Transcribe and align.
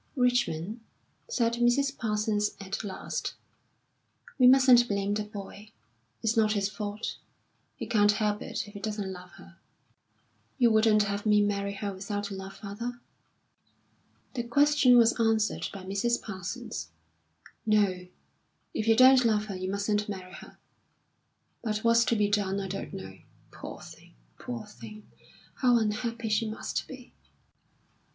"Richmond," 0.15 0.79
said 1.29 1.53
Mrs. 1.57 1.95
Parsons 1.95 2.55
at 2.59 2.83
last, 2.83 3.35
"we 4.39 4.47
mustn't 4.47 4.87
blame 4.87 5.13
the 5.13 5.23
boy. 5.25 5.73
It's 6.23 6.35
not 6.35 6.53
his 6.53 6.67
fault. 6.67 7.17
He 7.75 7.85
can't 7.85 8.13
help 8.13 8.41
it 8.41 8.67
if 8.67 8.73
he 8.73 8.79
doesn't 8.79 9.13
love 9.13 9.33
her." 9.33 9.59
"You 10.57 10.71
wouldn't 10.71 11.03
have 11.03 11.27
me 11.27 11.39
marry 11.43 11.73
her 11.75 11.93
without 11.93 12.31
love, 12.31 12.55
father?" 12.57 12.99
The 14.33 14.41
question 14.41 14.97
was 14.97 15.19
answered 15.19 15.69
by 15.71 15.83
Mrs. 15.83 16.19
Parsons. 16.19 16.89
"No; 17.67 18.07
if 18.73 18.87
you 18.87 18.95
don't 18.95 19.23
love 19.23 19.45
her, 19.45 19.55
you 19.55 19.69
mustn't 19.69 20.09
marry 20.09 20.33
her. 20.33 20.57
But 21.61 21.83
what's 21.83 22.05
to 22.05 22.15
be 22.15 22.27
done, 22.27 22.59
I 22.59 22.67
don't 22.67 22.91
know. 22.95 23.19
Poor 23.51 23.81
thing, 23.83 24.15
poor 24.39 24.65
thing, 24.65 25.07
how 25.57 25.77
unhappy 25.77 26.29
she 26.29 26.49
must 26.49 26.87
be!" 26.87 27.13